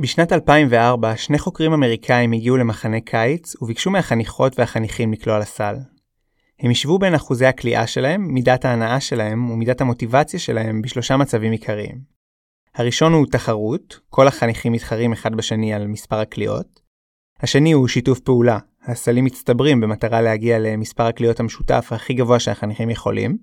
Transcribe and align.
בשנת 0.00 0.32
2004 0.32 1.16
שני 1.16 1.38
חוקרים 1.38 1.72
אמריקאים 1.72 2.32
הגיעו 2.32 2.56
למחנה 2.56 3.00
קיץ 3.00 3.62
וביקשו 3.62 3.90
מהחניכות 3.90 4.58
והחניכים 4.58 5.12
לקלוע 5.12 5.38
לסל. 5.38 5.74
הם 6.60 6.70
השוו 6.70 6.98
בין 6.98 7.14
אחוזי 7.14 7.46
הכליאה 7.46 7.86
שלהם, 7.86 8.34
מידת 8.34 8.64
ההנאה 8.64 9.00
שלהם 9.00 9.50
ומידת 9.50 9.80
המוטיבציה 9.80 10.40
שלהם 10.40 10.82
בשלושה 10.82 11.16
מצבים 11.16 11.52
עיקריים. 11.52 12.00
הראשון 12.74 13.12
הוא 13.12 13.26
תחרות, 13.26 14.00
כל 14.10 14.28
החניכים 14.28 14.72
מתחרים 14.72 15.12
אחד 15.12 15.34
בשני 15.34 15.74
על 15.74 15.86
מספר 15.86 16.16
הקליעות. 16.16 16.80
השני 17.40 17.72
הוא 17.72 17.88
שיתוף 17.88 18.20
פעולה, 18.20 18.58
הסלים 18.82 19.24
מצטברים 19.24 19.80
במטרה 19.80 20.20
להגיע 20.20 20.58
למספר 20.58 21.06
הקליעות 21.06 21.40
המשותף 21.40 21.88
הכי 21.90 22.14
גבוה 22.14 22.40
שהחניכים 22.40 22.90
יכולים. 22.90 23.38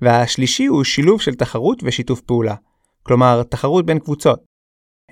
והשלישי 0.00 0.66
הוא 0.66 0.84
שילוב 0.84 1.20
של 1.20 1.34
תחרות 1.34 1.78
ושיתוף 1.82 2.20
פעולה, 2.20 2.54
כלומר 3.02 3.42
תחרות 3.42 3.86
בין 3.86 3.98
קבוצות. 3.98 4.53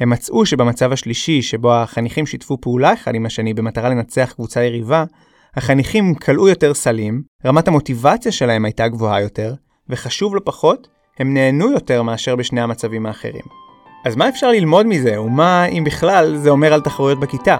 הם 0.01 0.11
מצאו 0.11 0.47
שבמצב 0.47 0.93
השלישי, 0.93 1.43
שבו 1.43 1.75
החניכים 1.75 2.27
שיתפו 2.27 2.61
פעולה 2.61 2.93
אחד 2.93 3.15
עם 3.15 3.27
השני 3.27 3.55
במטרה 3.55 3.89
לנצח 3.89 4.33
קבוצה 4.35 4.63
יריבה, 4.63 5.05
החניכים 5.57 6.15
כלאו 6.15 6.49
יותר 6.49 6.75
סלים, 6.75 7.23
רמת 7.47 7.69
המוטיבציה 7.69 8.33
שלהם 8.33 8.65
הייתה 8.65 8.89
גבוהה 8.89 9.21
יותר, 9.21 9.55
וחשוב 9.89 10.37
לא 10.37 10.41
פחות, 10.45 10.89
הם 11.19 11.35
נהנו 11.35 11.73
יותר 11.73 12.03
מאשר 12.03 12.37
בשני 12.37 12.61
המצבים 12.61 13.07
האחרים. 13.07 13.45
אז 14.05 14.17
מה 14.17 14.29
אפשר 14.29 14.51
ללמוד 14.51 14.87
מזה, 14.87 15.21
ומה, 15.21 15.65
אם 15.65 15.85
בכלל, 15.85 16.37
זה 16.37 16.51
אומר 16.51 16.73
על 16.73 16.81
תחרויות 16.81 17.21
בכיתה? 17.21 17.57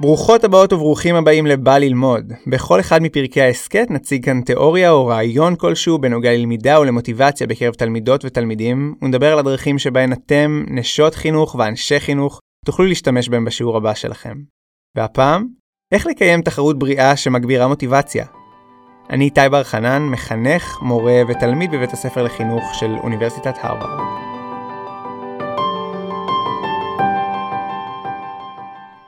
ברוכות 0.00 0.44
הבאות 0.44 0.72
וברוכים 0.72 1.14
הבאים 1.14 1.46
לבא 1.46 1.78
ללמוד. 1.78 2.32
בכל 2.46 2.80
אחד 2.80 3.02
מפרקי 3.02 3.42
ההסכת 3.42 3.86
נציג 3.90 4.24
כאן 4.24 4.40
תיאוריה 4.40 4.90
או 4.90 5.06
רעיון 5.06 5.56
כלשהו 5.56 5.98
בנוגע 5.98 6.32
ללמידה 6.32 6.80
ולמוטיבציה 6.80 7.46
בקרב 7.46 7.74
תלמידות 7.74 8.24
ותלמידים, 8.24 8.94
ונדבר 9.02 9.32
על 9.32 9.38
הדרכים 9.38 9.78
שבהן 9.78 10.12
אתם, 10.12 10.64
נשות 10.68 11.14
חינוך 11.14 11.54
ואנשי 11.54 12.00
חינוך, 12.00 12.40
תוכלו 12.66 12.86
להשתמש 12.86 13.28
בהם 13.28 13.44
בשיעור 13.44 13.76
הבא 13.76 13.94
שלכם. 13.94 14.34
והפעם, 14.96 15.46
איך 15.92 16.06
לקיים 16.06 16.42
תחרות 16.42 16.78
בריאה 16.78 17.16
שמגבירה 17.16 17.68
מוטיבציה. 17.68 18.26
אני 19.10 19.24
איתי 19.24 19.40
בר 19.50 19.64
חנן, 19.64 20.02
מחנך, 20.02 20.78
מורה 20.82 21.22
ותלמיד 21.28 21.70
בבית 21.70 21.92
הספר 21.92 22.22
לחינוך 22.22 22.74
של 22.74 22.94
אוניברסיטת 23.02 23.54
הרווארד. 23.60 24.27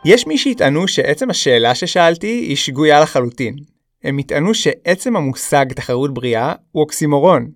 יש 0.05 0.27
מי 0.27 0.39
שיטענו 0.39 0.89
שעצם 0.89 1.31
השאלה 1.31 1.75
ששאלתי 1.75 2.27
היא 2.27 2.56
שגויה 2.56 3.01
לחלוטין. 3.01 3.56
הם 4.05 4.19
יטענו 4.19 4.55
שעצם 4.55 5.17
המושג 5.17 5.73
תחרות 5.73 6.15
בריאה 6.15 6.55
הוא 6.73 6.83
אוקסימורון. 6.83 7.51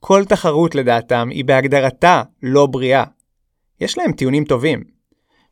כל 0.00 0.24
תחרות 0.24 0.74
לדעתם 0.74 1.28
היא 1.30 1.44
בהגדרתה 1.44 2.22
לא 2.42 2.66
בריאה. 2.66 3.04
יש 3.80 3.98
להם 3.98 4.12
טיעונים 4.12 4.44
טובים. 4.44 4.82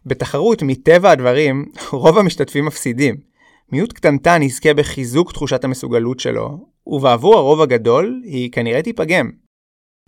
בתחרות, 0.07 0.63
מטבע 0.63 1.11
הדברים, 1.11 1.65
רוב 1.93 2.19
המשתתפים 2.19 2.65
מפסידים. 2.65 3.17
מיעוט 3.73 3.93
קטנטן 3.93 4.43
יזכה 4.43 4.75
בחיזוק 4.75 5.33
תחושת 5.33 5.65
המסוגלות 5.65 6.21
שלו, 6.21 6.59
ובעבור 6.87 7.37
הרוב 7.37 7.61
הגדול 7.61 8.23
היא 8.25 8.53
כנראה 8.53 8.83
תיפגם. 8.83 9.31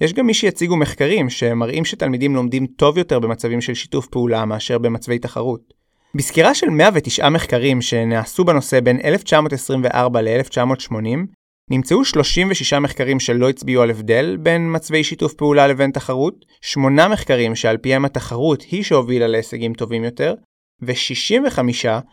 יש 0.00 0.12
גם 0.12 0.26
מי 0.26 0.34
שיציגו 0.34 0.76
מחקרים 0.76 1.30
שמראים 1.30 1.84
שתלמידים 1.84 2.34
לומדים 2.34 2.66
טוב 2.66 2.98
יותר 2.98 3.18
במצבים 3.18 3.60
של 3.60 3.74
שיתוף 3.74 4.06
פעולה 4.06 4.44
מאשר 4.44 4.78
במצבי 4.78 5.18
תחרות. 5.18 5.75
בסקירה 6.16 6.54
של 6.54 6.70
109 6.70 7.28
מחקרים 7.28 7.82
שנעשו 7.82 8.44
בנושא 8.44 8.80
בין 8.80 9.00
1924 9.04 10.22
ל-1980, 10.22 11.18
נמצאו 11.70 12.04
36 12.04 12.72
מחקרים 12.72 13.20
שלא 13.20 13.48
הצביעו 13.48 13.82
על 13.82 13.90
הבדל 13.90 14.36
בין 14.40 14.76
מצבי 14.76 15.04
שיתוף 15.04 15.34
פעולה 15.34 15.66
לבין 15.66 15.90
תחרות, 15.90 16.44
8 16.60 17.08
מחקרים 17.08 17.54
שעל 17.54 17.76
פיהם 17.76 18.04
התחרות 18.04 18.62
היא 18.62 18.82
שהובילה 18.82 19.26
להישגים 19.26 19.74
טובים 19.74 20.04
יותר, 20.04 20.34
ו-65 20.82 21.58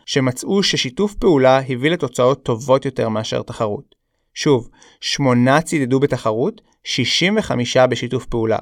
שמצאו 0.06 0.62
ששיתוף 0.62 1.14
פעולה 1.14 1.58
הביא 1.68 1.90
לתוצאות 1.90 2.42
טובות 2.42 2.84
יותר 2.84 3.08
מאשר 3.08 3.42
תחרות. 3.42 3.94
שוב, 4.34 4.68
8 5.00 5.60
צידדו 5.60 6.00
בתחרות, 6.00 6.60
65 6.84 7.76
בשיתוף 7.76 8.26
פעולה. 8.26 8.58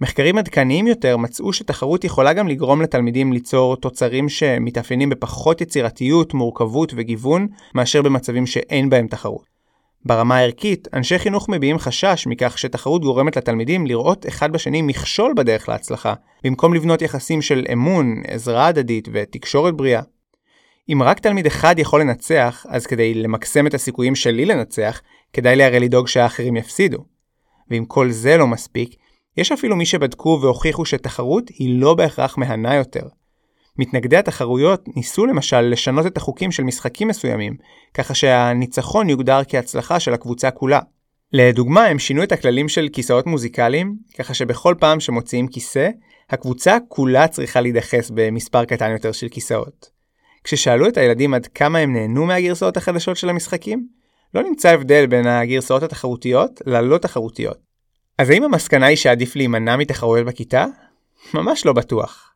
מחקרים 0.00 0.38
עדכניים 0.38 0.86
יותר 0.86 1.16
מצאו 1.16 1.52
שתחרות 1.52 2.04
יכולה 2.04 2.32
גם 2.32 2.48
לגרום 2.48 2.82
לתלמידים 2.82 3.32
ליצור 3.32 3.76
תוצרים 3.76 4.28
שמתאפיינים 4.28 5.10
בפחות 5.10 5.60
יצירתיות, 5.60 6.34
מורכבות 6.34 6.92
וגיוון, 6.96 7.46
מאשר 7.74 8.02
במצבים 8.02 8.46
שאין 8.46 8.90
בהם 8.90 9.06
תחרות. 9.06 9.44
ברמה 10.04 10.36
הערכית, 10.36 10.88
אנשי 10.94 11.18
חינוך 11.18 11.48
מביעים 11.48 11.78
חשש 11.78 12.26
מכך 12.26 12.58
שתחרות 12.58 13.02
גורמת 13.02 13.36
לתלמידים 13.36 13.86
לראות 13.86 14.26
אחד 14.28 14.52
בשני 14.52 14.82
מכשול 14.82 15.34
בדרך 15.36 15.68
להצלחה, 15.68 16.14
במקום 16.44 16.74
לבנות 16.74 17.02
יחסים 17.02 17.42
של 17.42 17.64
אמון, 17.72 18.22
עזרה 18.26 18.66
הדדית 18.66 19.08
ותקשורת 19.12 19.74
בריאה. 19.74 20.02
אם 20.92 21.02
רק 21.02 21.18
תלמיד 21.18 21.46
אחד 21.46 21.78
יכול 21.78 22.00
לנצח, 22.00 22.66
אז 22.68 22.86
כדי 22.86 23.14
למקסם 23.14 23.66
את 23.66 23.74
הסיכויים 23.74 24.14
שלי 24.14 24.44
לנצח, 24.44 25.00
כדאי 25.32 25.56
לי 25.56 25.64
הרי 25.64 25.80
לדאוג 25.80 26.08
שהאחרים 26.08 26.56
יפסידו. 26.56 26.98
ואם 27.70 27.84
כל 27.84 28.10
זה 28.10 28.36
לא 28.36 28.46
מספיק, 28.46 28.94
יש 29.36 29.52
אפילו 29.52 29.76
מי 29.76 29.86
שבדקו 29.86 30.38
והוכיחו 30.42 30.84
שתחרות 30.84 31.48
היא 31.48 31.80
לא 31.80 31.94
בהכרח 31.94 32.38
מהנה 32.38 32.74
יותר. 32.74 33.06
מתנגדי 33.78 34.16
התחרויות 34.16 34.84
ניסו 34.96 35.26
למשל 35.26 35.60
לשנות 35.60 36.06
את 36.06 36.16
החוקים 36.16 36.52
של 36.52 36.62
משחקים 36.62 37.08
מסוימים, 37.08 37.56
ככה 37.94 38.14
שהניצחון 38.14 39.08
יוגדר 39.08 39.40
כהצלחה 39.48 40.00
של 40.00 40.14
הקבוצה 40.14 40.50
כולה. 40.50 40.80
לדוגמה, 41.32 41.86
הם 41.86 41.98
שינו 41.98 42.22
את 42.22 42.32
הכללים 42.32 42.68
של 42.68 42.88
כיסאות 42.92 43.26
מוזיקליים, 43.26 43.96
ככה 44.18 44.34
שבכל 44.34 44.74
פעם 44.78 45.00
שמוציאים 45.00 45.48
כיסא, 45.48 45.88
הקבוצה 46.30 46.78
כולה 46.88 47.28
צריכה 47.28 47.60
להידחס 47.60 48.10
במספר 48.14 48.64
קטן 48.64 48.90
יותר 48.90 49.12
של 49.12 49.28
כיסאות. 49.28 49.90
כששאלו 50.44 50.88
את 50.88 50.96
הילדים 50.96 51.34
עד 51.34 51.46
כמה 51.46 51.78
הם 51.78 51.92
נהנו 51.92 52.26
מהגרסאות 52.26 52.76
החדשות 52.76 53.16
של 53.16 53.28
המשחקים, 53.28 53.86
לא 54.34 54.42
נמצא 54.42 54.68
הבדל 54.68 55.06
בין 55.06 55.26
הגרסאות 55.26 55.82
התחרותיות 55.82 56.62
ללא 56.66 56.98
תחרותיות. 56.98 57.69
אז 58.20 58.30
האם 58.30 58.44
המסקנה 58.44 58.86
היא 58.86 58.96
שעדיף 58.96 59.36
להימנע 59.36 59.76
מתחרויות 59.76 60.26
בכיתה? 60.26 60.66
ממש 61.34 61.66
לא 61.66 61.72
בטוח. 61.72 62.32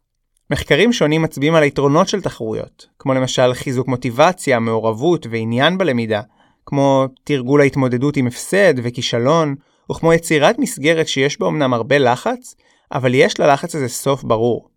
מחקרים 0.50 0.92
שונים 0.92 1.22
מצביעים 1.22 1.54
על 1.54 1.62
היתרונות 1.62 2.08
של 2.08 2.20
תחרויות, 2.20 2.86
כמו 2.98 3.14
למשל 3.14 3.54
חיזוק 3.54 3.88
מוטיבציה, 3.88 4.58
מעורבות 4.58 5.26
ועניין 5.30 5.78
בלמידה, 5.78 6.20
כמו 6.66 7.06
תרגול 7.24 7.60
ההתמודדות 7.60 8.16
עם 8.16 8.26
הפסד 8.26 8.74
וכישלון, 8.82 9.54
וכמו 9.90 10.12
יצירת 10.12 10.58
מסגרת 10.58 11.08
שיש 11.08 11.40
בה 11.40 11.46
אמנם 11.46 11.74
הרבה 11.74 11.98
לחץ, 11.98 12.54
אבל 12.92 13.14
יש 13.14 13.40
ללחץ 13.40 13.74
הזה 13.74 13.88
סוף 13.88 14.22
ברור. 14.22 14.68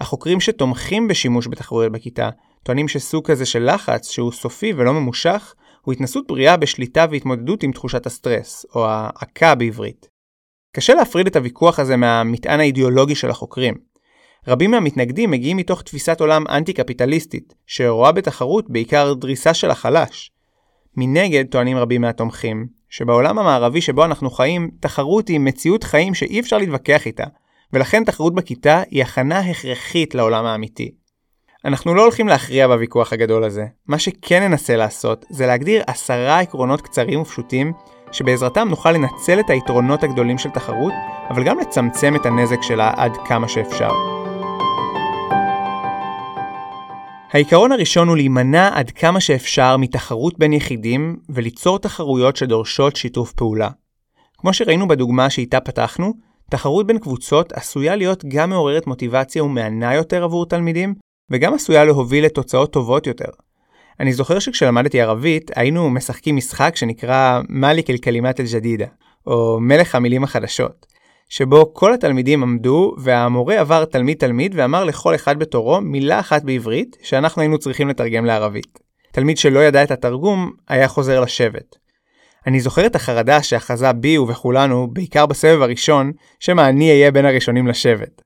החוקרים 0.00 0.40
שתומכים 0.40 1.08
בשימוש 1.08 1.48
בתחרויות 1.48 1.92
בכיתה 1.92 2.30
טוענים 2.62 2.88
שסוג 2.88 3.26
כזה 3.26 3.46
של 3.46 3.74
לחץ, 3.74 4.10
שהוא 4.10 4.32
סופי 4.32 4.72
ולא 4.76 4.92
ממושך, 4.92 5.54
הוא 5.82 5.92
התנסות 5.92 6.26
בריאה 6.26 6.56
בשליטה 6.56 7.06
והתמודדות 7.10 7.62
עם 7.62 7.72
תחושת 7.72 8.06
הסטרס, 8.06 8.66
או 8.74 8.86
העקה 8.88 9.54
בעברית. 9.54 10.17
קשה 10.72 10.94
להפריד 10.94 11.26
את 11.26 11.36
הוויכוח 11.36 11.78
הזה 11.78 11.96
מהמטען 11.96 12.60
האידיאולוגי 12.60 13.14
של 13.14 13.30
החוקרים. 13.30 13.74
רבים 14.48 14.70
מהמתנגדים 14.70 15.30
מגיעים 15.30 15.56
מתוך 15.56 15.82
תפיסת 15.82 16.20
עולם 16.20 16.44
אנטי-קפיטליסטית, 16.48 17.54
שרואה 17.66 18.12
בתחרות 18.12 18.70
בעיקר 18.70 19.14
דריסה 19.14 19.54
של 19.54 19.70
החלש. 19.70 20.30
מנגד, 20.96 21.44
טוענים 21.50 21.76
רבים 21.76 22.00
מהתומכים, 22.00 22.66
שבעולם 22.88 23.38
המערבי 23.38 23.80
שבו 23.80 24.04
אנחנו 24.04 24.30
חיים, 24.30 24.70
תחרות 24.80 25.28
היא 25.28 25.40
מציאות 25.40 25.84
חיים 25.84 26.14
שאי 26.14 26.40
אפשר 26.40 26.58
להתווכח 26.58 27.06
איתה, 27.06 27.24
ולכן 27.72 28.04
תחרות 28.04 28.34
בכיתה 28.34 28.82
היא 28.90 29.02
הכנה 29.02 29.38
הכרחית 29.38 30.14
לעולם 30.14 30.44
האמיתי. 30.44 30.90
אנחנו 31.64 31.94
לא 31.94 32.02
הולכים 32.02 32.28
להכריע 32.28 32.66
בוויכוח 32.68 33.12
הגדול 33.12 33.44
הזה. 33.44 33.66
מה 33.86 33.98
שכן 33.98 34.42
ננסה 34.42 34.76
לעשות, 34.76 35.24
זה 35.30 35.46
להגדיר 35.46 35.82
עשרה 35.86 36.40
עקרונות 36.40 36.80
קצרים 36.80 37.20
ופשוטים 37.20 37.72
שבעזרתם 38.12 38.68
נוכל 38.68 38.92
לנצל 38.92 39.40
את 39.40 39.50
היתרונות 39.50 40.02
הגדולים 40.02 40.38
של 40.38 40.50
תחרות, 40.50 40.92
אבל 41.30 41.44
גם 41.44 41.58
לצמצם 41.58 42.16
את 42.16 42.26
הנזק 42.26 42.62
שלה 42.62 42.92
עד 42.96 43.12
כמה 43.26 43.48
שאפשר. 43.48 43.90
העיקרון 47.32 47.72
הראשון 47.72 48.08
הוא 48.08 48.16
להימנע 48.16 48.70
עד 48.74 48.90
כמה 48.90 49.20
שאפשר 49.20 49.76
מתחרות 49.76 50.38
בין 50.38 50.52
יחידים 50.52 51.16
וליצור 51.28 51.78
תחרויות 51.78 52.36
שדורשות 52.36 52.96
שיתוף 52.96 53.32
פעולה. 53.32 53.68
כמו 54.38 54.52
שראינו 54.52 54.88
בדוגמה 54.88 55.30
שאיתה 55.30 55.60
פתחנו, 55.60 56.14
תחרות 56.50 56.86
בין 56.86 56.98
קבוצות 56.98 57.52
עשויה 57.52 57.96
להיות 57.96 58.24
גם 58.28 58.50
מעוררת 58.50 58.86
מוטיבציה 58.86 59.44
ומענה 59.44 59.94
יותר 59.94 60.24
עבור 60.24 60.46
תלמידים, 60.46 60.94
וגם 61.30 61.54
עשויה 61.54 61.84
להוביל 61.84 62.24
לתוצאות 62.24 62.72
טובות 62.72 63.06
יותר. 63.06 63.30
אני 64.00 64.12
זוכר 64.12 64.38
שכשלמדתי 64.38 65.00
ערבית 65.00 65.50
היינו 65.54 65.90
משחקים 65.90 66.36
משחק 66.36 66.76
שנקרא 66.76 67.40
מאליק 67.48 67.90
אל-קלימת 67.90 68.40
אל-ג'דידה, 68.40 68.86
או 69.26 69.58
מלך 69.60 69.94
המילים 69.94 70.24
החדשות, 70.24 70.86
שבו 71.28 71.74
כל 71.74 71.94
התלמידים 71.94 72.42
עמדו 72.42 72.94
והמורה 72.98 73.60
עבר 73.60 73.84
תלמיד 73.84 74.16
תלמיד 74.16 74.54
ואמר 74.56 74.84
לכל 74.84 75.14
אחד 75.14 75.38
בתורו 75.38 75.80
מילה 75.80 76.20
אחת 76.20 76.42
בעברית 76.42 76.96
שאנחנו 77.02 77.42
היינו 77.42 77.58
צריכים 77.58 77.88
לתרגם 77.88 78.24
לערבית. 78.24 78.78
תלמיד 79.12 79.38
שלא 79.38 79.60
ידע 79.60 79.82
את 79.82 79.90
התרגום 79.90 80.52
היה 80.68 80.88
חוזר 80.88 81.20
לשבת. 81.20 81.76
אני 82.46 82.60
זוכר 82.60 82.86
את 82.86 82.96
החרדה 82.96 83.42
שאחזה 83.42 83.92
בי 83.92 84.18
ובכולנו, 84.18 84.88
בעיקר 84.92 85.26
בסבב 85.26 85.62
הראשון, 85.62 86.12
שמא 86.40 86.68
אני 86.68 86.90
אהיה 86.90 87.10
בין 87.10 87.24
הראשונים 87.24 87.66
לשבת. 87.66 88.22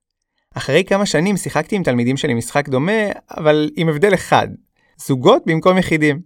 אחרי 0.54 0.84
כמה 0.84 1.06
שנים 1.06 1.36
שיחקתי 1.36 1.76
עם 1.76 1.82
תלמידים 1.82 2.16
שלי 2.16 2.34
משחק 2.34 2.68
דומה, 2.68 3.02
אבל 3.30 3.70
עם 3.76 3.88
הבדל 3.88 4.14
אחד, 4.14 4.48
זוגות 4.96 5.42
במקום 5.46 5.78
יחידים. 5.78 6.20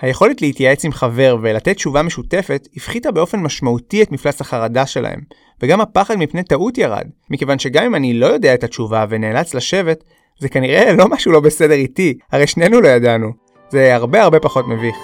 היכולת 0.00 0.42
להתייעץ 0.42 0.84
עם 0.84 0.92
חבר 0.92 1.36
ולתת 1.42 1.76
תשובה 1.76 2.02
משותפת 2.02 2.68
הפחיתה 2.76 3.10
באופן 3.10 3.40
משמעותי 3.40 4.02
את 4.02 4.12
מפלס 4.12 4.40
החרדה 4.40 4.86
שלהם, 4.86 5.20
וגם 5.62 5.80
הפחד 5.80 6.16
מפני 6.16 6.42
טעות 6.42 6.78
ירד, 6.78 7.06
מכיוון 7.30 7.58
שגם 7.58 7.84
אם 7.84 7.94
אני 7.94 8.14
לא 8.14 8.26
יודע 8.26 8.54
את 8.54 8.64
התשובה 8.64 9.04
ונאלץ 9.08 9.54
לשבת, 9.54 10.04
זה 10.40 10.48
כנראה 10.48 10.92
לא 10.92 11.08
משהו 11.08 11.32
לא 11.32 11.40
בסדר 11.40 11.74
איתי, 11.74 12.18
הרי 12.32 12.46
שנינו 12.46 12.80
לא 12.80 12.88
ידענו. 12.88 13.32
זה 13.70 13.94
הרבה 13.94 14.22
הרבה 14.22 14.40
פחות 14.40 14.68
מביך. 14.68 14.96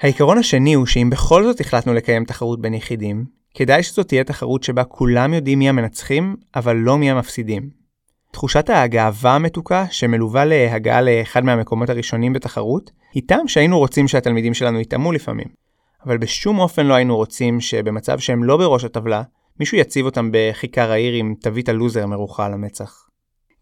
העיקרון 0.00 0.38
השני 0.38 0.74
הוא 0.74 0.86
שאם 0.86 1.10
בכל 1.10 1.44
זאת 1.44 1.60
החלטנו 1.60 1.94
לקיים 1.94 2.24
תחרות 2.24 2.60
בין 2.60 2.74
יחידים, 2.74 3.24
כדאי 3.54 3.82
שזאת 3.82 4.08
תהיה 4.08 4.24
תחרות 4.24 4.62
שבה 4.62 4.84
כולם 4.84 5.34
יודעים 5.34 5.58
מי 5.58 5.68
המנצחים, 5.68 6.36
אבל 6.56 6.76
לא 6.76 6.98
מי 6.98 7.10
המפסידים. 7.10 7.79
תחושת 8.32 8.70
הגאווה 8.70 9.34
המתוקה, 9.34 9.84
שמלווה 9.90 10.44
להגעה 10.44 11.02
לאחד 11.02 11.44
מהמקומות 11.44 11.90
הראשונים 11.90 12.32
בתחרות, 12.32 12.90
היא 13.14 13.22
טעם 13.26 13.48
שהיינו 13.48 13.78
רוצים 13.78 14.08
שהתלמידים 14.08 14.54
שלנו 14.54 14.80
יטעמו 14.80 15.12
לפעמים. 15.12 15.46
אבל 16.06 16.18
בשום 16.18 16.58
אופן 16.58 16.86
לא 16.86 16.94
היינו 16.94 17.16
רוצים 17.16 17.60
שבמצב 17.60 18.18
שהם 18.18 18.44
לא 18.44 18.56
בראש 18.56 18.84
הטבלה, 18.84 19.22
מישהו 19.60 19.76
יציב 19.76 20.06
אותם 20.06 20.28
בכיכר 20.32 20.90
העיר 20.90 21.14
עם 21.14 21.34
תווית 21.40 21.68
הלוזר 21.68 22.06
מרוחה 22.06 22.46
על 22.46 22.52
המצח. 22.52 23.06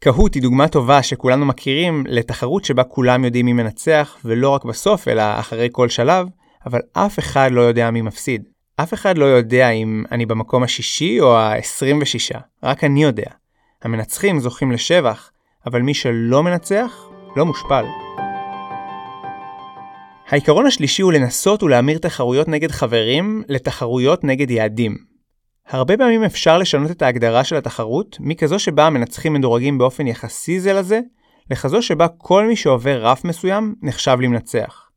קהוט 0.01 0.35
היא 0.35 0.43
דוגמה 0.43 0.69
טובה 0.69 1.03
שכולנו 1.03 1.47
מכירים 1.47 2.05
לתחרות 2.09 2.65
שבה 2.65 2.85
כולם 2.85 3.25
יודעים 3.25 3.47
מי 3.47 3.53
מנצח, 3.53 4.17
ולא 4.25 4.49
רק 4.49 4.65
בסוף, 4.65 5.09
אלא 5.09 5.23
אחרי 5.41 5.69
כל 5.73 5.89
שלב, 5.89 6.27
אבל 6.67 6.81
אף 6.93 7.19
אחד 7.19 7.51
לא 7.53 7.61
יודע 7.61 7.91
מי 7.91 8.03
מפסיד. 8.03 8.43
אף 8.77 8.95
אחד 8.95 9.19
לא 9.19 9.25
יודע 9.25 9.71
אם 9.71 10.05
אני 10.13 10.27
במקום 10.27 10.63
השישי 10.63 11.21
או 11.21 11.37
ה-26, 11.37 12.39
רק 12.63 12.85
אני 12.85 13.03
יודע. 13.03 13.31
המנצחים 13.83 14.41
זוכים 14.41 14.73
לשבח, 14.73 15.31
אבל 15.67 15.83
מי 15.83 15.95
שלא 15.95 16.43
מנצח, 16.43 17.09
לא 17.37 17.47
מושפל. 17.47 17.85
העיקרון 20.29 20.67
השלישי 20.67 21.03
הוא 21.03 21.13
לנסות 21.13 21.63
ולהמיר 21.63 21.99
תחרויות 21.99 22.49
נגד 22.49 22.71
חברים 22.71 23.43
לתחרויות 23.49 24.25
נגד 24.25 24.51
יעדים. 24.51 24.97
הרבה 25.69 25.97
פעמים 25.97 26.25
אפשר 26.25 26.59
לשנות 26.59 26.91
את 26.91 27.03
ההגדרה 27.03 27.45
של 27.45 27.57
התחרות 27.57 28.17
מכזו 28.21 28.59
שבה 28.59 28.87
המנצחים 28.87 29.33
מדורגים 29.33 29.79
באופן 29.79 30.07
יחסי 30.07 30.61
זה 30.61 30.73
לזה, 30.73 31.01
לכזו 31.51 31.83
שבה 31.83 32.09
כל 32.09 32.47
מי 32.47 32.57
שעובר 32.57 33.07
רף 33.07 33.25
מסוים 33.25 33.75
נחשב 33.83 34.17
למנצח. 34.21 34.89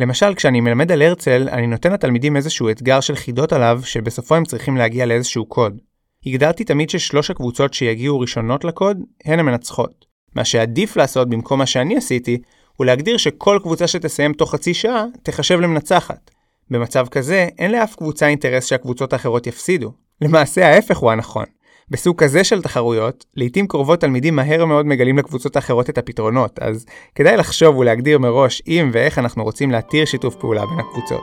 למשל, 0.00 0.34
כשאני 0.34 0.60
מלמד 0.60 0.92
על 0.92 1.02
הרצל, 1.02 1.48
אני 1.48 1.66
נותן 1.66 1.92
לתלמידים 1.92 2.36
איזשהו 2.36 2.70
אתגר 2.70 3.00
של 3.00 3.16
חידות 3.16 3.52
עליו, 3.52 3.80
שבסופו 3.84 4.34
הם 4.34 4.44
צריכים 4.44 4.76
להגיע 4.76 5.06
לאיזשהו 5.06 5.46
קוד. 5.46 5.78
הגדרתי 6.26 6.64
תמיד 6.64 6.90
ששלוש 6.90 7.30
הקבוצות 7.30 7.74
שיגיעו 7.74 8.20
ראשונות 8.20 8.64
לקוד, 8.64 8.98
הן 9.24 9.38
המנצחות. 9.38 10.04
מה 10.34 10.44
שעדיף 10.44 10.96
לעשות 10.96 11.28
במקום 11.28 11.58
מה 11.58 11.66
שאני 11.66 11.96
עשיתי, 11.96 12.38
הוא 12.76 12.86
להגדיר 12.86 13.16
שכל 13.16 13.58
קבוצה 13.62 13.86
שתסיים 13.86 14.32
תוך 14.32 14.50
חצי 14.50 14.74
שעה, 14.74 15.04
תחשב 15.22 15.60
למנצחת. 15.60 16.30
במצב 16.70 17.06
כזה, 17.10 17.48
אין 17.58 17.72
לאף 17.72 17.94
קבוצה 17.96 18.28
אינטרס 18.28 18.66
שהקבוצות 18.66 19.12
האחרות 19.12 19.46
יפסידו. 19.46 19.92
למעשה 20.20 20.66
ההפך 20.66 20.98
הוא 20.98 21.10
הנכון. 21.10 21.44
בסוג 21.90 22.16
כזה 22.18 22.44
של 22.44 22.62
תחרויות, 22.62 23.24
לעיתים 23.36 23.66
קרובות 23.66 24.00
תלמידים 24.00 24.36
מהר 24.36 24.64
מאוד 24.64 24.86
מגלים 24.86 25.18
לקבוצות 25.18 25.56
האחרות 25.56 25.90
את 25.90 25.98
הפתרונות, 25.98 26.58
אז 26.58 26.86
כדאי 27.14 27.36
לחשוב 27.36 27.76
ולהגדיר 27.76 28.18
מראש 28.18 28.62
אם 28.66 28.90
ואיך 28.92 29.18
אנחנו 29.18 29.44
רוצים 29.44 29.70
להתיר 29.70 30.04
שיתוף 30.04 30.34
פעולה 30.36 30.66
בין 30.66 30.80
הקבוצות. 30.80 31.22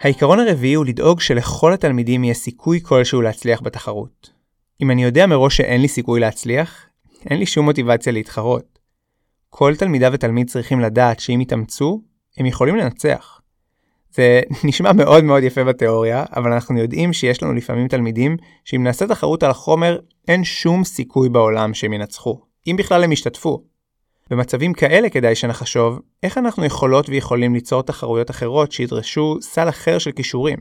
העיקרון 0.00 0.40
הרביעי 0.40 0.74
הוא 0.74 0.86
לדאוג 0.86 1.20
שלכל 1.20 1.72
התלמידים 1.72 2.24
יהיה 2.24 2.34
סיכוי 2.34 2.80
כלשהו 2.82 3.22
להצליח 3.22 3.60
בתחרות. 3.62 4.30
אם 4.82 4.90
אני 4.90 5.04
יודע 5.04 5.26
מראש 5.26 5.56
שאין 5.56 5.80
לי 5.80 5.88
סיכוי 5.88 6.20
להצליח, 6.20 6.86
אין 7.30 7.38
לי 7.38 7.46
שום 7.46 7.64
מוטיבציה 7.64 8.12
להתחרות. 8.12 8.78
כל 9.50 9.76
תלמידה 9.76 10.08
ותלמיד 10.12 10.50
צריכים 10.50 10.80
לדעת 10.80 11.20
שאם 11.20 11.40
יתאמצו, 11.40 12.02
הם 12.36 12.46
יכולים 12.46 12.76
לנצח. 12.76 13.40
זה 14.10 14.40
נשמע 14.68 14.92
מאוד 14.92 15.24
מאוד 15.24 15.42
יפה 15.42 15.64
בתיאוריה, 15.64 16.24
אבל 16.36 16.52
אנחנו 16.52 16.78
יודעים 16.78 17.12
שיש 17.12 17.42
לנו 17.42 17.52
לפעמים 17.52 17.88
תלמידים 17.88 18.36
שאם 18.64 18.82
נעשה 18.84 19.06
תחרות 19.06 19.42
על 19.42 19.50
החומר, 19.50 19.98
אין 20.28 20.44
שום 20.44 20.84
סיכוי 20.84 21.28
בעולם 21.28 21.74
שהם 21.74 21.92
ינצחו, 21.92 22.40
אם 22.66 22.76
בכלל 22.78 23.04
הם 23.04 23.12
ישתתפו. 23.12 23.64
במצבים 24.30 24.72
כאלה 24.72 25.10
כדאי 25.10 25.34
שנחשוב 25.34 26.00
איך 26.22 26.38
אנחנו 26.38 26.64
יכולות 26.64 27.08
ויכולים 27.08 27.54
ליצור 27.54 27.82
תחרויות 27.82 28.30
אחרות 28.30 28.72
שידרשו 28.72 29.36
סל 29.40 29.68
אחר 29.68 29.98
של 29.98 30.12
כישורים. 30.12 30.58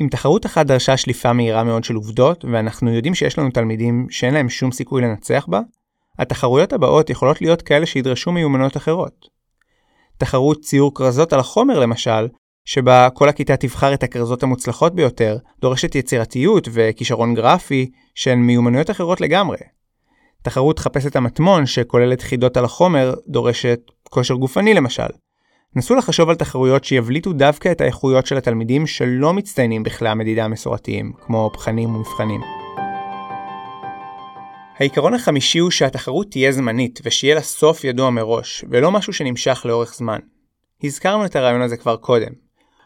אם 0.00 0.08
תחרות 0.10 0.46
אחת 0.46 0.66
דרשה 0.66 0.96
שליפה 0.96 1.32
מהירה 1.32 1.64
מאוד 1.64 1.84
של 1.84 1.94
עובדות, 1.94 2.44
ואנחנו 2.52 2.94
יודעים 2.94 3.14
שיש 3.14 3.38
לנו 3.38 3.50
תלמידים 3.50 4.06
שאין 4.10 4.34
להם 4.34 4.48
שום 4.48 4.72
סיכוי 4.72 5.02
לנצח 5.02 5.46
בה, 5.48 5.60
התחרויות 6.18 6.72
הבאות 6.72 7.10
יכולות 7.10 7.40
להיות 7.40 7.62
כאלה 7.62 7.86
שידרשו 7.86 8.32
מיומנויות 8.32 8.76
אחרות. 8.76 9.28
תחרות 10.18 10.60
ציור 10.60 10.94
כרזות 10.94 11.32
על 11.32 11.40
החומר 11.40 11.78
למשל, 11.78 12.28
שבה 12.64 13.08
כל 13.14 13.28
הכיתה 13.28 13.56
תבחר 13.56 13.94
את 13.94 14.02
הכרזות 14.02 14.42
המוצלחות 14.42 14.94
ביותר, 14.94 15.36
דורשת 15.60 15.94
יצירתיות 15.94 16.68
וכישרון 16.72 17.34
גרפי 17.34 17.90
שהן 18.14 18.38
מיומנויות 18.38 18.90
אחרות 18.90 19.20
לגמרי. 19.20 19.56
תחרות 20.44 20.78
חפש 20.78 21.06
את 21.06 21.16
המטמון, 21.16 21.66
שכוללת 21.66 22.22
חידות 22.22 22.56
על 22.56 22.64
החומר, 22.64 23.14
דורשת 23.28 23.80
כושר 24.10 24.34
גופני 24.34 24.74
למשל. 24.74 25.06
נסו 25.76 25.94
לחשוב 25.94 26.28
על 26.28 26.34
תחרויות 26.34 26.84
שיבליטו 26.84 27.32
דווקא 27.32 27.72
את 27.72 27.80
האיכויות 27.80 28.26
של 28.26 28.36
התלמידים 28.36 28.86
שלא 28.86 29.32
מצטיינים 29.32 29.82
בכלי 29.82 30.08
המדידה 30.08 30.44
המסורתיים, 30.44 31.12
כמו 31.20 31.50
בחנים 31.54 31.94
ומבחנים. 31.94 32.40
העיקרון 34.78 35.14
החמישי 35.14 35.58
הוא 35.58 35.70
שהתחרות 35.70 36.30
תהיה 36.30 36.52
זמנית 36.52 37.00
ושיהיה 37.04 37.34
לה 37.34 37.40
סוף 37.40 37.84
ידוע 37.84 38.10
מראש, 38.10 38.64
ולא 38.70 38.90
משהו 38.90 39.12
שנמשך 39.12 39.62
לאורך 39.64 39.94
זמן. 39.94 40.18
הזכרנו 40.84 41.24
את 41.24 41.36
הרעיון 41.36 41.62
הזה 41.62 41.76
כבר 41.76 41.96
קודם. 41.96 42.32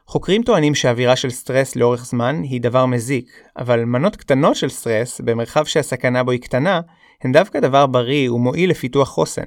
חוקרים 0.06 0.42
טוענים 0.42 0.74
שאווירה 0.74 1.16
של 1.16 1.30
סטרס 1.30 1.76
לאורך 1.76 2.04
זמן 2.04 2.42
היא 2.42 2.60
דבר 2.60 2.86
מזיק, 2.86 3.30
אבל 3.56 3.84
מנות 3.84 4.16
קטנות 4.16 4.56
של 4.56 4.68
סטרס, 4.68 5.20
במרחב 5.20 5.64
שהסכנה 5.64 6.22
בו 6.22 6.30
היא 6.30 6.40
קטנה, 6.40 6.80
הן 7.24 7.32
דווקא 7.32 7.60
דבר 7.60 7.86
בריא 7.86 8.30
ומועיל 8.30 8.70
לפיתוח 8.70 9.08
חוסן. 9.08 9.42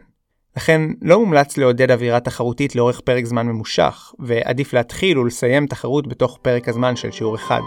לכן 0.58 0.82
לא 1.02 1.20
מומלץ 1.20 1.58
לעודד 1.58 1.92
אווירה 1.92 2.20
תחרותית 2.20 2.76
לאורך 2.76 3.00
פרק 3.00 3.26
זמן 3.26 3.48
ממושך, 3.48 4.14
ועדיף 4.20 4.74
להתחיל 4.74 5.18
ולסיים 5.18 5.68
תחרות 5.68 6.08
בתוך 6.08 6.40
פרק 6.42 6.70
הזמן 6.70 6.96
של 6.96 7.12
שיעור 7.12 7.36
אחד. 7.36 7.60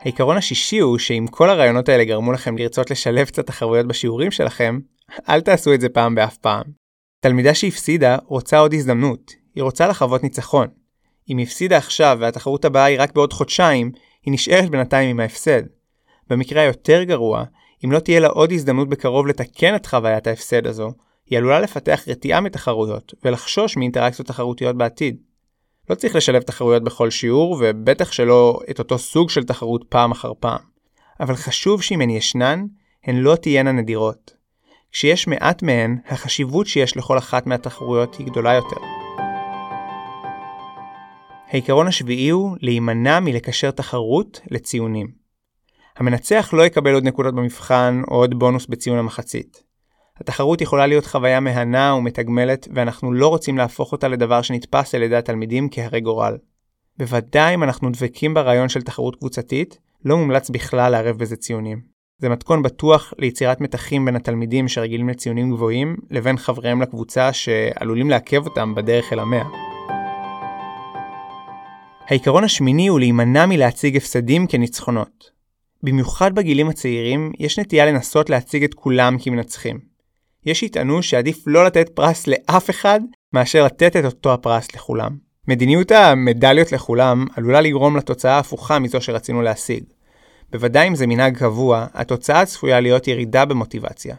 העיקרון 0.00 0.36
השישי 0.36 0.78
הוא 0.78 0.98
שאם 0.98 1.26
כל 1.30 1.50
הרעיונות 1.50 1.88
האלה 1.88 2.04
גרמו 2.04 2.32
לכם 2.32 2.58
לרצות 2.58 2.90
לשלב 2.90 3.26
קצת 3.26 3.46
תחרויות 3.46 3.86
בשיעורים 3.86 4.30
שלכם, 4.30 4.78
אל 5.28 5.40
תעשו 5.40 5.74
את 5.74 5.80
זה 5.80 5.88
פעם 5.88 6.14
באף 6.14 6.36
פעם. 6.36 6.64
תלמידה 7.20 7.54
שהפסידה 7.54 8.16
רוצה 8.26 8.58
עוד 8.58 8.74
הזדמנות, 8.74 9.32
היא 9.54 9.62
רוצה 9.62 9.88
לחוות 9.88 10.22
ניצחון. 10.22 10.66
אם 11.30 11.38
היא 11.38 11.46
הפסידה 11.46 11.76
עכשיו 11.76 12.16
והתחרות 12.20 12.64
הבאה 12.64 12.84
היא 12.84 13.00
רק 13.00 13.14
בעוד 13.14 13.32
חודשיים, 13.32 13.92
היא 14.24 14.34
נשארת 14.34 14.70
בינתיים 14.70 15.10
עם 15.10 15.20
ההפסד. 15.20 15.62
במקרה 16.30 16.62
היותר 16.62 17.02
גרוע, 17.02 17.44
אם 17.84 17.92
לא 17.92 17.98
תהיה 17.98 18.20
לה 18.20 18.28
עוד 18.28 18.52
הזדמנות 18.52 18.88
בקרוב 18.88 19.26
לתקן 19.26 19.74
את 19.74 19.86
חוויית 19.86 20.26
ההפסד 20.26 20.66
הזו, 20.66 20.92
היא 21.26 21.38
עלולה 21.38 21.60
לפתח 21.60 22.04
רתיעה 22.08 22.40
מתחרויות, 22.40 23.14
ולחשוש 23.24 23.76
מאינטראקציות 23.76 24.28
תחרותיות 24.28 24.76
בעתיד. 24.76 25.16
לא 25.90 25.94
צריך 25.94 26.16
לשלב 26.16 26.42
תחרויות 26.42 26.84
בכל 26.84 27.10
שיעור, 27.10 27.56
ובטח 27.60 28.12
שלא 28.12 28.60
את 28.70 28.78
אותו 28.78 28.98
סוג 28.98 29.30
של 29.30 29.44
תחרות 29.44 29.84
פעם 29.88 30.10
אחר 30.10 30.32
פעם. 30.40 30.60
אבל 31.20 31.34
חשוב 31.34 31.82
שאם 31.82 32.00
הן 32.00 32.10
ישנן, 32.10 32.64
הן 33.04 33.16
לא 33.16 33.36
תהיינה 33.36 33.72
נדירות. 33.72 34.34
כשיש 34.92 35.28
מעט 35.28 35.62
מהן, 35.62 35.98
החשיבות 36.06 36.66
שיש 36.66 36.96
לכל 36.96 37.18
אחת 37.18 37.46
מהתחרויות 37.46 38.14
היא 38.14 38.26
גדולה 38.26 38.54
יותר. 38.54 38.80
העיקרון 41.48 41.86
השביעי 41.86 42.28
הוא 42.28 42.56
להימנע 42.60 43.20
מלקשר 43.20 43.70
תחרות 43.70 44.40
לציונים. 44.50 45.19
המנצח 45.96 46.50
לא 46.52 46.62
יקבל 46.62 46.94
עוד 46.94 47.04
נקודות 47.04 47.34
במבחן 47.34 48.02
או 48.10 48.16
עוד 48.16 48.38
בונוס 48.38 48.66
בציון 48.66 48.98
המחצית. 48.98 49.62
התחרות 50.20 50.60
יכולה 50.60 50.86
להיות 50.86 51.06
חוויה 51.06 51.40
מהנה 51.40 51.94
ומתגמלת, 51.94 52.68
ואנחנו 52.74 53.12
לא 53.12 53.28
רוצים 53.28 53.58
להפוך 53.58 53.92
אותה 53.92 54.08
לדבר 54.08 54.42
שנתפס 54.42 54.94
על 54.94 55.02
ידי 55.02 55.16
התלמידים 55.16 55.68
כהרי 55.70 56.00
גורל. 56.00 56.36
בוודאי 56.98 57.54
אם 57.54 57.62
אנחנו 57.62 57.90
דבקים 57.90 58.34
ברעיון 58.34 58.68
של 58.68 58.82
תחרות 58.82 59.16
קבוצתית, 59.16 59.78
לא 60.04 60.16
מומלץ 60.16 60.50
בכלל 60.50 60.92
לערב 60.92 61.18
בזה 61.18 61.36
ציונים. 61.36 61.80
זה 62.18 62.28
מתכון 62.28 62.62
בטוח 62.62 63.14
ליצירת 63.18 63.60
מתחים 63.60 64.04
בין 64.04 64.16
התלמידים 64.16 64.68
שרגילים 64.68 65.08
לציונים 65.08 65.50
גבוהים, 65.50 65.96
לבין 66.10 66.36
חבריהם 66.36 66.82
לקבוצה 66.82 67.32
שעלולים 67.32 68.10
לעכב 68.10 68.46
אותם 68.46 68.74
בדרך 68.74 69.12
אל 69.12 69.18
המאה. 69.18 69.48
העיקרון 72.08 72.44
השמיני 72.44 72.88
הוא 72.88 73.00
להימנע 73.00 73.46
מלהציג 73.46 73.96
הפסדים 73.96 74.46
כניצחונות. 74.46 75.39
במיוחד 75.82 76.34
בגילים 76.34 76.68
הצעירים, 76.68 77.32
יש 77.38 77.58
נטייה 77.58 77.86
לנסות 77.86 78.30
להציג 78.30 78.64
את 78.64 78.74
כולם 78.74 79.16
כמנצחים. 79.18 79.78
יש 80.46 80.60
שיטענו 80.60 81.02
שעדיף 81.02 81.44
לא 81.46 81.64
לתת 81.64 81.88
פרס 81.88 82.26
לאף 82.26 82.70
אחד, 82.70 83.00
מאשר 83.32 83.64
לתת 83.64 83.96
את 83.96 84.04
אותו 84.04 84.32
הפרס 84.32 84.74
לכולם. 84.74 85.16
מדיניות 85.48 85.90
המדליות 85.90 86.72
לכולם 86.72 87.26
עלולה 87.36 87.60
לגרום 87.60 87.96
לתוצאה 87.96 88.38
הפוכה 88.38 88.78
מזו 88.78 89.00
שרצינו 89.00 89.42
להשיג. 89.42 89.84
בוודאי 90.50 90.88
אם 90.88 90.94
זה 90.94 91.06
מנהג 91.06 91.38
קבוע, 91.38 91.86
התוצאה 91.94 92.46
צפויה 92.46 92.80
להיות 92.80 93.08
ירידה 93.08 93.44
במוטיבציה. 93.44 94.16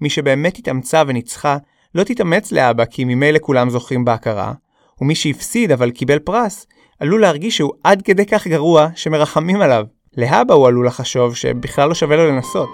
מי 0.00 0.10
שבאמת 0.10 0.58
התאמצה 0.58 1.02
וניצחה, 1.06 1.56
לא 1.94 2.04
תתאמץ 2.04 2.52
לאבא 2.52 2.84
כי 2.84 3.04
ממילא 3.04 3.38
כולם 3.42 3.70
זוכים 3.70 4.04
בהכרה, 4.04 4.52
ומי 5.00 5.14
שהפסיד 5.14 5.72
אבל 5.72 5.90
קיבל 5.90 6.18
פרס, 6.18 6.66
עלול 7.00 7.20
להרגיש 7.20 7.56
שהוא 7.56 7.72
עד 7.84 8.02
כדי 8.02 8.26
כך 8.26 8.46
גרוע 8.46 8.88
שמרחמים 8.94 9.60
עליו. 9.60 9.84
להבא 10.16 10.54
הוא 10.54 10.68
עלול 10.68 10.86
לחשוב 10.86 11.36
שבכלל 11.36 11.88
לא 11.88 11.94
שווה 11.94 12.16
לו 12.16 12.28
לנסות. 12.28 12.68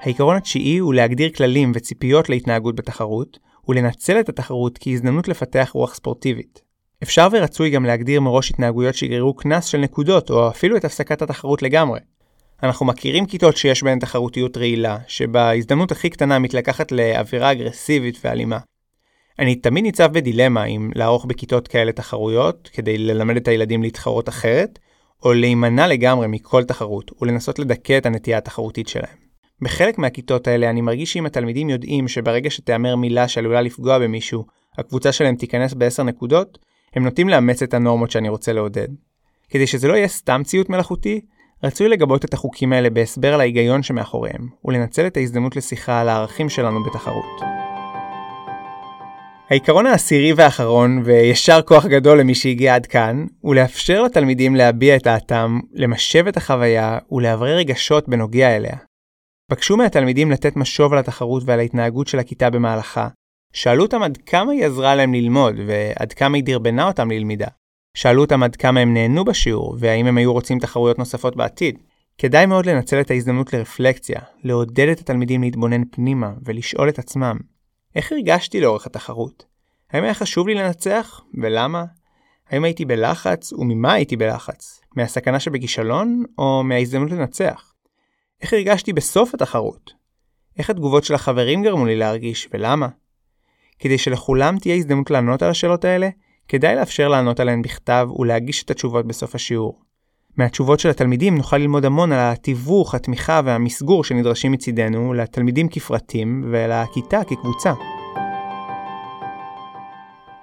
העיקרון 0.00 0.36
התשיעי 0.36 0.78
הוא 0.78 0.94
להגדיר 0.94 1.30
כללים 1.30 1.72
וציפיות 1.74 2.28
להתנהגות 2.28 2.76
בתחרות, 2.76 3.38
ולנצל 3.68 4.20
את 4.20 4.28
התחרות 4.28 4.78
כהזדמנות 4.80 5.28
לפתח 5.28 5.70
רוח 5.74 5.94
ספורטיבית. 5.94 6.60
אפשר 7.02 7.28
ורצוי 7.32 7.70
גם 7.70 7.84
להגדיר 7.84 8.20
מראש 8.20 8.50
התנהגויות 8.50 8.94
שיגררו 8.94 9.34
קנס 9.34 9.64
של 9.64 9.78
נקודות, 9.78 10.30
או 10.30 10.48
אפילו 10.48 10.76
את 10.76 10.84
הפסקת 10.84 11.22
התחרות 11.22 11.62
לגמרי. 11.62 12.00
אנחנו 12.62 12.86
מכירים 12.86 13.26
כיתות 13.26 13.56
שיש 13.56 13.82
בהן 13.82 13.98
תחרותיות 13.98 14.56
רעילה, 14.56 14.98
שבהזדמנות 15.06 15.92
הכי 15.92 16.10
קטנה 16.10 16.38
מתלקחת 16.38 16.92
לאווירה 16.92 17.52
אגרסיבית 17.52 18.18
ואלימה. 18.24 18.58
אני 19.38 19.54
תמיד 19.54 19.84
ניצב 19.84 20.12
בדילמה 20.12 20.64
אם 20.64 20.90
לערוך 20.94 21.24
בכיתות 21.24 21.68
כאלה 21.68 21.92
תחרויות, 21.92 22.70
כדי 22.72 22.98
ללמד 22.98 23.36
את 23.36 23.48
הילדים 23.48 23.82
להתחרות 23.82 24.28
אחרת, 24.28 24.78
או 25.22 25.32
להימנע 25.32 25.86
לגמרי 25.86 26.26
מכל 26.26 26.64
תחרות, 26.64 27.10
ולנסות 27.22 27.58
לדכא 27.58 27.98
את 27.98 28.06
הנטייה 28.06 28.38
התחרותית 28.38 28.88
שלהם. 28.88 29.16
בחלק 29.62 29.98
מהכיתות 29.98 30.48
האלה 30.48 30.70
אני 30.70 30.80
מרגיש 30.80 31.12
שאם 31.12 31.26
התלמידים 31.26 31.70
יודעים 31.70 32.08
שברגע 32.08 32.50
שתיאמר 32.50 32.96
מילה 32.96 33.28
שעלולה 33.28 33.60
לפגוע 33.60 33.98
במישהו, 33.98 34.44
הקבוצה 34.78 35.12
שלהם 35.12 35.36
תיכנס 35.36 35.74
ב-10 35.74 36.02
נקודות, 36.02 36.58
הם 36.94 37.04
נוטים 37.04 37.28
לאמץ 37.28 37.62
את 37.62 37.74
הנורמות 37.74 38.10
שאני 38.10 38.28
רוצה 38.28 38.52
לעודד. 38.52 38.88
כדי 39.50 39.66
שזה 39.66 39.88
לא 39.88 39.94
יהיה 39.94 40.08
סתם 40.08 40.42
ציות 40.44 40.70
מלאכותי, 40.70 41.20
רצוי 41.64 41.88
לגבות 41.88 42.24
את 42.24 42.34
החוקים 42.34 42.72
האלה 42.72 42.90
בהסבר 42.90 43.34
על 43.34 43.40
ההיגיון 43.40 43.82
שמאחוריהם, 43.82 44.48
ולנצל 44.64 45.06
את 45.06 45.16
ההזדמנות 45.16 45.56
לשיחה 45.56 46.00
על 46.00 46.08
הערכים 46.08 46.48
שלנו 46.48 46.84
בתחרות. 46.84 47.63
העיקרון 49.50 49.86
העשירי 49.86 50.32
והאחרון, 50.32 51.02
וישר 51.04 51.62
כוח 51.62 51.86
גדול 51.86 52.20
למי 52.20 52.34
שהגיע 52.34 52.74
עד 52.74 52.86
כאן, 52.86 53.26
הוא 53.40 53.54
לאפשר 53.54 54.02
לתלמידים 54.02 54.56
להביע 54.56 54.96
את 54.96 55.02
דעתם, 55.02 55.60
למשב 55.72 56.26
את 56.26 56.36
החוויה 56.36 56.98
ולאוורר 57.12 57.56
רגשות 57.56 58.08
בנוגע 58.08 58.56
אליה. 58.56 58.76
בקשו 59.50 59.76
מהתלמידים 59.76 60.30
לתת 60.30 60.56
משוב 60.56 60.92
על 60.92 60.98
התחרות 60.98 61.42
ועל 61.46 61.58
ההתנהגות 61.58 62.08
של 62.08 62.18
הכיתה 62.18 62.50
במהלכה. 62.50 63.08
שאלו 63.52 63.82
אותם 63.82 64.02
עד 64.02 64.18
כמה 64.26 64.52
היא 64.52 64.64
עזרה 64.64 64.94
להם 64.94 65.14
ללמוד, 65.14 65.54
ועד 65.66 66.12
כמה 66.12 66.36
היא 66.36 66.44
דרבנה 66.44 66.86
אותם 66.86 67.10
ללמידה. 67.10 67.48
שאלו 67.96 68.20
אותם 68.22 68.42
עד 68.42 68.56
כמה 68.56 68.80
הם 68.80 68.94
נהנו 68.94 69.24
בשיעור, 69.24 69.76
והאם 69.78 70.06
הם 70.06 70.18
היו 70.18 70.32
רוצים 70.32 70.58
תחרויות 70.58 70.98
נוספות 70.98 71.36
בעתיד. 71.36 71.78
כדאי 72.18 72.46
מאוד 72.46 72.66
לנצל 72.66 73.00
את 73.00 73.10
ההזדמנות 73.10 73.52
לרפלקציה, 73.52 74.20
לעודד 74.44 74.88
את 74.88 75.00
התלמידים 75.00 75.42
להתבונן 75.42 75.82
פנימה 75.90 76.32
ולשאול 76.44 76.88
את 76.88 76.98
עצמם, 76.98 77.36
איך 77.94 78.12
הרגשתי 78.12 78.60
לאורך 78.60 78.86
התחרות? 78.86 79.44
האם 79.90 80.04
היה 80.04 80.14
חשוב 80.14 80.48
לי 80.48 80.54
לנצח? 80.54 81.20
ולמה? 81.34 81.84
האם 82.50 82.64
הייתי 82.64 82.84
בלחץ 82.84 83.52
וממה 83.52 83.92
הייתי 83.92 84.16
בלחץ? 84.16 84.80
מהסכנה 84.96 85.40
שבכישלון 85.40 86.24
או 86.38 86.62
מההזדמנות 86.64 87.10
לנצח? 87.10 87.72
איך 88.42 88.52
הרגשתי 88.52 88.92
בסוף 88.92 89.34
התחרות? 89.34 89.92
איך 90.58 90.70
התגובות 90.70 91.04
של 91.04 91.14
החברים 91.14 91.62
גרמו 91.62 91.86
לי 91.86 91.96
להרגיש 91.96 92.48
ולמה? 92.52 92.88
כדי 93.78 93.98
שלכולם 93.98 94.58
תהיה 94.58 94.74
הזדמנות 94.74 95.10
לענות 95.10 95.42
על 95.42 95.50
השאלות 95.50 95.84
האלה, 95.84 96.08
כדאי 96.48 96.76
לאפשר 96.76 97.08
לענות 97.08 97.40
עליהן 97.40 97.62
בכתב 97.62 98.08
ולהגיש 98.18 98.62
את 98.62 98.70
התשובות 98.70 99.06
בסוף 99.06 99.34
השיעור. 99.34 99.83
מהתשובות 100.36 100.80
של 100.80 100.88
התלמידים 100.88 101.36
נוכל 101.36 101.56
ללמוד 101.56 101.84
המון 101.84 102.12
על 102.12 102.32
התיווך, 102.32 102.94
התמיכה 102.94 103.40
והמסגור 103.44 104.04
שנדרשים 104.04 104.52
מצידנו 104.52 105.14
לתלמידים 105.14 105.68
כפרטים 105.68 106.44
ולכיתה 106.50 107.20
כקבוצה. 107.24 107.72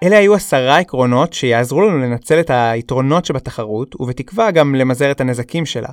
אלה 0.04 0.18
היו 0.18 0.36
עשרה 0.36 0.78
עקרונות 0.78 1.34
שיעזרו 1.34 1.82
לנו 1.82 1.98
לנצל 1.98 2.40
את 2.40 2.50
היתרונות 2.50 3.26
שבתחרות, 3.26 3.96
ובתקווה 4.02 4.52
גם 4.52 4.76
למזער 4.76 5.12
את 5.12 5.22
הנזקים 5.22 5.66
שלה. 5.66 5.90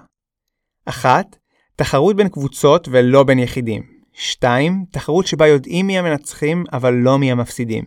אחת, 0.87 1.37
תחרות 1.77 2.17
בין 2.17 2.29
קבוצות 2.29 2.89
ולא 2.91 3.23
בין 3.23 3.39
יחידים. 3.39 3.83
2. 4.13 4.85
תחרות 4.91 5.27
שבה 5.27 5.47
יודעים 5.47 5.87
מי 5.87 5.99
המנצחים 5.99 6.65
אבל 6.73 6.95
לא 6.95 7.19
מי 7.19 7.33
המפסידים. 7.33 7.85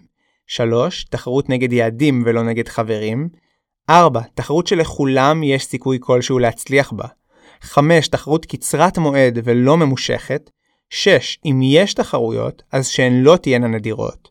3. 0.47 1.03
תחרות 1.03 1.49
נגד 1.49 1.73
יעדים 1.73 2.23
ולא 2.25 2.43
נגד 2.43 2.67
חברים. 2.67 3.29
4. 3.91 4.21
תחרות 4.35 4.67
שלכולם 4.67 5.43
יש 5.43 5.65
סיכוי 5.65 5.97
כלשהו 6.01 6.39
להצליח 6.39 6.93
בה. 6.93 7.05
5. 7.61 8.07
תחרות 8.07 8.45
קצרת 8.45 8.97
מועד 8.97 9.39
ולא 9.43 9.77
ממושכת. 9.77 10.49
6. 10.89 11.39
אם 11.45 11.59
יש 11.63 11.93
תחרויות, 11.93 12.63
אז 12.71 12.87
שהן 12.87 13.21
לא 13.21 13.37
תהיינה 13.37 13.67
נדירות. 13.67 14.29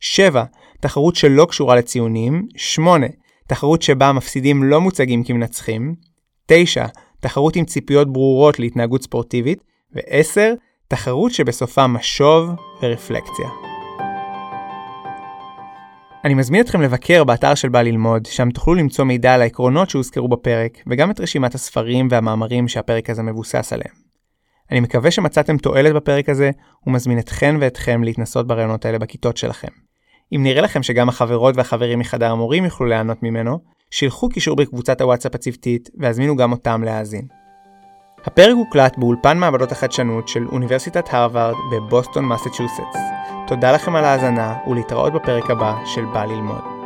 7. 0.00 0.44
תחרות 0.80 1.16
שלא 1.16 1.44
קשורה 1.44 1.76
לציונים. 1.76 2.46
8. 2.56 3.06
תחרות 3.48 3.82
שבה 3.82 4.06
המפסידים 4.06 4.62
לא 4.62 4.80
מוצגים 4.80 5.24
כמנצחים. 5.24 5.94
9. 6.46 6.86
תחרות 7.20 7.56
עם 7.56 7.64
ציפיות 7.64 8.12
ברורות 8.12 8.58
להתנהגות 8.58 9.02
ספורטיבית. 9.02 9.64
ו-10. 9.94 10.40
תחרות 10.88 11.32
שבסופה 11.32 11.86
משוב 11.86 12.50
ורפלקציה. 12.82 13.69
אני 16.24 16.34
מזמין 16.34 16.60
אתכם 16.60 16.80
לבקר 16.80 17.24
באתר 17.24 17.54
של 17.54 17.68
בא 17.68 17.82
ללמוד, 17.82 18.26
שם 18.26 18.50
תוכלו 18.50 18.74
למצוא 18.74 19.04
מידע 19.04 19.34
על 19.34 19.42
העקרונות 19.42 19.90
שהוזכרו 19.90 20.28
בפרק, 20.28 20.78
וגם 20.86 21.10
את 21.10 21.20
רשימת 21.20 21.54
הספרים 21.54 22.08
והמאמרים 22.10 22.68
שהפרק 22.68 23.10
הזה 23.10 23.22
מבוסס 23.22 23.72
עליהם. 23.72 23.94
אני 24.70 24.80
מקווה 24.80 25.10
שמצאתם 25.10 25.56
תועלת 25.56 25.94
בפרק 25.94 26.28
הזה, 26.28 26.50
ומזמין 26.86 27.18
אתכן 27.18 27.56
ואתכם 27.60 28.04
להתנסות 28.04 28.46
ברעיונות 28.46 28.84
האלה 28.84 28.98
בכיתות 28.98 29.36
שלכם. 29.36 29.68
אם 30.36 30.42
נראה 30.42 30.62
לכם 30.62 30.82
שגם 30.82 31.08
החברות 31.08 31.56
והחברים 31.56 31.98
מחדר 31.98 32.30
המורים 32.30 32.64
יוכלו 32.64 32.86
ליהנות 32.86 33.22
ממנו, 33.22 33.58
שילחו 33.90 34.28
קישור 34.28 34.56
בקבוצת 34.56 35.00
הוואטסאפ 35.00 35.34
הצוותית, 35.34 35.88
והזמינו 35.98 36.36
גם 36.36 36.52
אותם 36.52 36.82
להאזין. 36.84 37.26
הפרק 38.24 38.54
הוקלט 38.54 38.98
באולפן 38.98 39.38
מעבדות 39.38 39.72
החדשנות 39.72 40.28
של 40.28 40.46
אוניברסיטת 40.46 41.04
הרווארד 41.10 41.56
בבוסטון, 41.72 42.24
מסצ'וסטס. 42.24 43.39
תודה 43.50 43.72
לכם 43.72 43.96
על 43.96 44.04
ההאזנה, 44.04 44.54
ולהתראות 44.66 45.12
בפרק 45.12 45.50
הבא 45.50 45.74
של 45.84 46.04
בא 46.04 46.24
ללמוד. 46.24 46.79